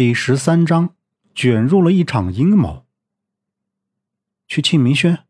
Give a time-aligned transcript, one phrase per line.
[0.00, 0.94] 第十三章，
[1.34, 2.86] 卷入了一场阴谋。
[4.48, 5.24] 去庆明轩。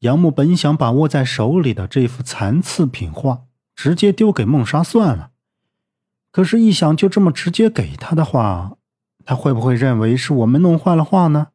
[0.00, 5.30] 杨木本想把握在手里的这幅残次品画直接丢给孟莎算了，
[6.30, 8.76] 可是，一想就这么直接给他的话，
[9.24, 11.46] 他会不会认为是我们弄坏了画呢？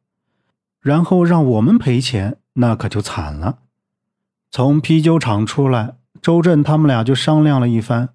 [0.80, 3.60] 然后让我们赔钱，那可就惨了。
[4.50, 8.08] 从啤酒厂出来，周震他们俩就商量了一番，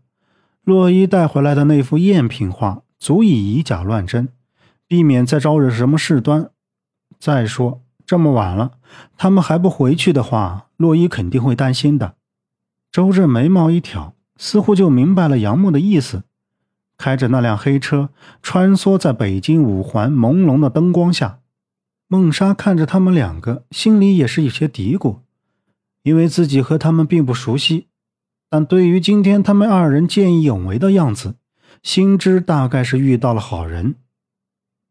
[0.66, 2.82] 洛伊带回来的那幅赝品画。
[3.00, 4.30] 足以以假乱真，
[4.88, 6.52] 避免再招惹什么事端。
[7.18, 8.74] 再说这么晚了，
[9.18, 12.16] 他们还不回去的话，洛伊肯定会担心的。
[12.92, 16.24] 周震眉毛一挑，似乎就明白了杨木的意思，
[16.98, 18.10] 开着那辆黑车
[18.42, 21.40] 穿梭在北京五环朦胧的灯光下。
[22.08, 25.20] 孟莎看着他们两个，心里也是有些嘀咕，
[26.02, 27.88] 因为自己和他们并不熟悉，
[28.50, 31.36] 但对于今天他们二人见义勇为的样子。
[31.82, 33.96] 心知大概是遇到了好人，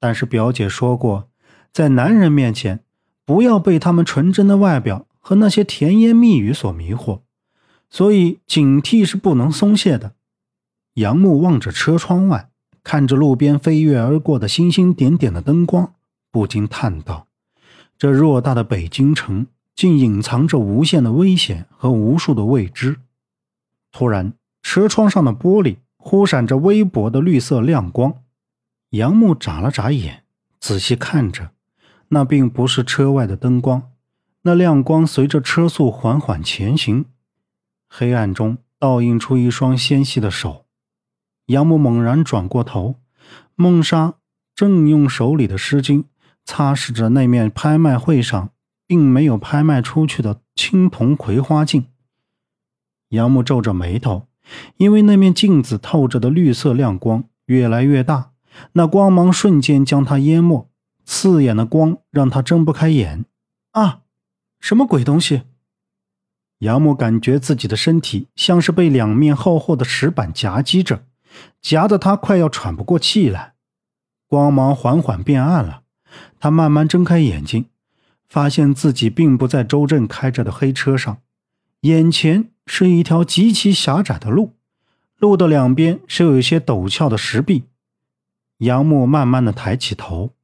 [0.01, 1.29] 但是表姐说过，
[1.73, 2.81] 在男人面前
[3.25, 7.21] 不要被他们纯真的外表和那些甜言蜜语所迷惑，
[7.91, 10.15] 所以警惕是不能松懈的。
[10.95, 12.51] 杨木望着车窗外，
[12.83, 15.95] 看着路边飞跃而过的星星点点的灯光，
[16.33, 17.29] 不禁叹道
[17.99, 22.97] ：“这偌大的北京城，竟隐藏着无限的危险和无数的未知。”
[23.93, 25.77] 突然，车窗上的玻璃。
[26.09, 28.23] 忽闪着微薄的绿色亮光，
[28.93, 30.25] 杨木眨了眨眼，
[30.59, 31.51] 仔细看着，
[32.09, 33.91] 那并不是车外的灯光，
[34.41, 37.05] 那亮光随着车速缓缓前行，
[37.91, 40.65] 黑暗中倒映出一双纤细的手。
[41.49, 42.95] 杨木猛然转过头，
[43.55, 44.15] 孟莎
[44.55, 46.05] 正用手里的湿巾
[46.47, 48.53] 擦拭着那面拍卖会上
[48.87, 51.85] 并没有拍卖出去的青铜葵花镜。
[53.11, 54.28] 杨木皱着眉头。
[54.77, 58.33] 因为那面镜子透着的绿色亮光越来越大，
[58.73, 60.69] 那光芒瞬间将他淹没，
[61.05, 63.25] 刺眼的光让他睁不开眼。
[63.73, 64.01] 啊，
[64.61, 65.43] 什么鬼东西？
[66.59, 71.05] 杨木感觉自己的身体像是被两面厚厚的石板夹击着，
[71.61, 73.55] 夹得他快要喘不过气来。
[74.27, 75.83] 光芒缓缓变暗了，
[76.41, 77.67] 他慢慢睁开眼睛，
[78.29, 81.19] 发现自己并不在周震开着的黑车上，
[81.83, 82.51] 眼前。
[82.71, 84.53] 是一条极其狭窄的路，
[85.17, 87.65] 路的两边是有一些陡峭的石壁。
[88.59, 90.35] 杨木慢慢的抬起头，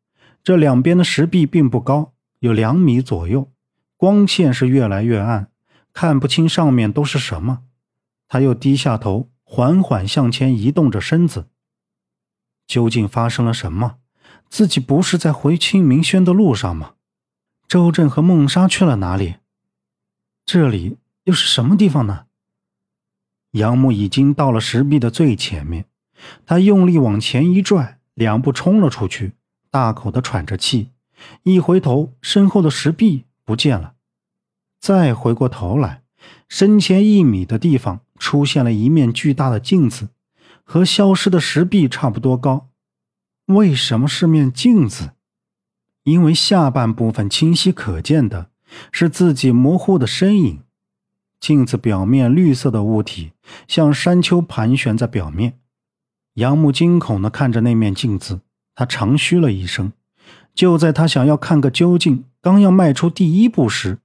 [0.42, 3.52] 这两边的石壁并不高，有两米左右，
[3.98, 5.50] 光线是越来越暗，
[5.92, 7.64] 看不清上面都是什么。
[8.26, 11.48] 他又低下头，缓缓向前移动着身子。
[12.66, 13.96] 究竟发生了什么？
[14.48, 16.94] 自己不是在回清明轩的路上吗？
[17.68, 19.34] 周震和孟莎去了哪里？
[20.46, 20.96] 这里。
[21.24, 22.26] 又是什么地方呢？
[23.52, 25.86] 杨木已经到了石壁的最前面，
[26.44, 29.32] 他用力往前一拽，两步冲了出去，
[29.70, 30.90] 大口的喘着气。
[31.44, 33.94] 一回头，身后的石壁不见了。
[34.80, 36.02] 再回过头来，
[36.48, 40.08] 身前一米的地方出现了一面巨大的镜子，
[40.62, 42.68] 和消失的石壁差不多高。
[43.46, 45.12] 为什么是面镜子？
[46.02, 48.50] 因为下半部分清晰可见的
[48.92, 50.63] 是自己模糊的身影。
[51.44, 53.32] 镜子表面绿色的物体
[53.68, 55.58] 像山丘盘旋在表面，
[56.36, 58.40] 杨木惊恐地看着那面镜子，
[58.74, 59.92] 他长吁了一声。
[60.54, 63.98] 就在他想要看个究竟，刚要迈出第一步时，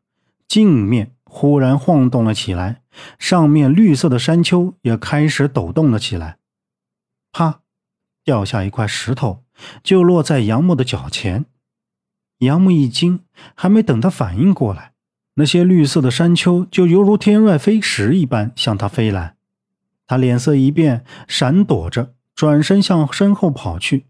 [0.50, 2.82] 镜面忽然晃动了起来，
[3.18, 6.40] 上面绿色的山丘也开始抖动了起来。
[7.32, 7.62] 啪，
[8.26, 9.46] 掉下一块石头，
[9.82, 11.46] 就落在杨木的脚前。
[12.40, 13.22] 杨木一惊，
[13.56, 14.92] 还没等他反应过来。
[15.40, 19.38] 那些绿色的山丘就犹如天外飞石一般向他飞来，
[20.06, 24.08] 他脸色一变，闪躲着，转身向身后跑去。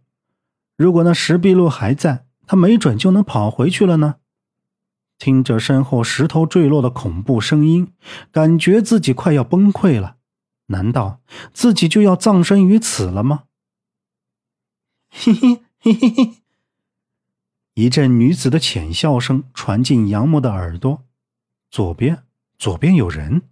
[0.75, 4.15] 如果那石壁路还在，他没准就能跑回去了呢。
[5.19, 7.93] 听着身后石头坠落的恐怖声音，
[8.31, 10.15] 感觉自己快要崩溃了。
[10.67, 11.21] 难道
[11.53, 13.43] 自己就要葬身于此了吗？
[15.11, 16.33] 嘿嘿嘿嘿嘿！
[17.75, 21.03] 一阵女子的浅笑声传进杨木的耳朵。
[21.69, 22.23] 左边，
[22.57, 23.43] 左边有人。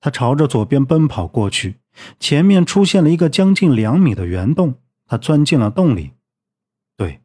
[0.00, 1.78] 他朝着左边奔跑过去，
[2.18, 4.74] 前面出现了一个将近两米的圆洞。
[5.06, 6.12] 他钻进了洞里，
[6.96, 7.20] 对，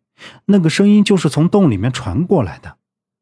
[0.45, 2.77] 那个声音就是从洞里面传过来的。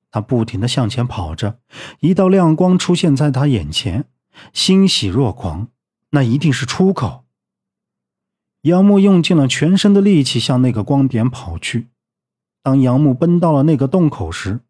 [0.10, 1.60] 他不停的向前跑着，
[2.00, 4.06] 一道亮光出现在他眼前，
[4.54, 5.68] 欣喜若狂。
[6.10, 7.26] 那一定是出口。
[8.62, 11.90] 杨木用尽了全身的力气向那个光点跑去。
[12.64, 14.62] 当杨木奔到了那个洞口时，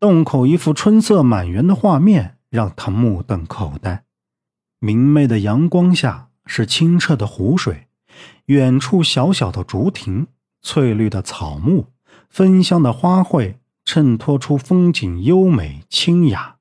[0.00, 4.04] 洞口一幅春色满园的画面让他目瞪口呆。
[4.78, 7.88] 明媚的阳光下是清澈的湖水，
[8.46, 10.28] 远处小小的竹亭，
[10.62, 11.88] 翠绿的草木，
[12.28, 16.56] 芬香的花卉，衬托出风景优美清雅，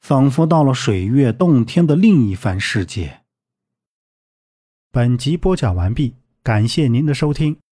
[0.00, 3.22] 仿佛到了水月洞天的另一番世界。
[4.92, 7.56] 本集播讲完毕，感谢您的收听。